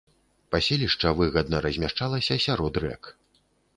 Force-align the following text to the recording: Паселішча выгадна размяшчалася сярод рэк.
Паселішча 0.53 1.11
выгадна 1.19 1.57
размяшчалася 1.67 2.39
сярод 2.47 2.73
рэк. 2.89 3.03